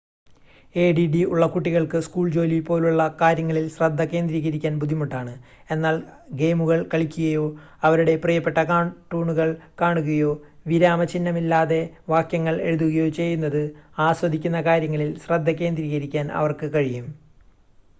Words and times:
ADD 0.75 1.19
ഉള്ള 1.25 1.45
കുട്ടികൾക്ക് 1.47 1.99
school 1.99 2.27
ജോലി 2.29 2.57
പോലുള്ള 2.61 3.03
കാര്യങ്ങളിൽ 3.19 3.65
ശ്രദ്ധ 3.69 4.01
കേന്ദ്രീകരിക്കാൻ 4.03 4.73
ബുദ്ധിമുട്ടാണ് 4.79 5.33
എന്നാൽ 5.69 5.97
ഗെയിമുകൾ 6.31 6.79
കളിക്കുകയോ 6.93 7.45
അവരുടെ 7.83 8.15
പ്രിയപ്പെട്ട 8.23 8.57
കാർട്ടൂണുകൾ 8.63 9.51
കാണുകയോ 9.81 10.31
വിരാമചിഹ്നമില്ലാതെ 10.65 11.81
വാക്യങ്ങൾ 12.09 12.57
എഴുതുകയോ 12.61 13.07
ചെയ്യുന്നത് 13.11 13.63
ആസ്വദിക്കുന്ന 14.01 14.61
കാര്യങ്ങളിൽ 14.61 15.11
ശ്രദ്ധ 15.19 15.51
കേന്ദ്രീകരിക്കാൻ 15.61 16.27
അവർക്ക് 16.33 16.69
കഴിയും 16.73 17.07